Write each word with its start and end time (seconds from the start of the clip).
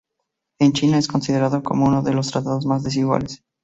En 0.57 0.73
China, 0.73 0.97
es 0.97 1.07
considerado 1.07 1.61
como 1.61 1.85
uno 1.85 2.01
de 2.01 2.15
los 2.15 2.31
tratados 2.31 2.65
más 2.65 2.81
desiguales. 2.81 3.43